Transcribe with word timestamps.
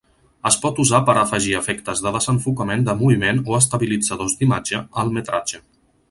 Es 0.49 0.55
pot 0.61 0.79
usar 0.83 0.99
per 1.09 1.13
a 1.17 1.21
afegir 1.23 1.51
efectes 1.59 2.01
de 2.05 2.13
desenfocament 2.15 2.85
de 2.87 2.95
moviment 3.01 3.41
o 3.51 3.59
estabilitzadors 3.61 4.37
d'imatge 4.39 4.81
al 5.03 5.13
metratge. 5.19 5.61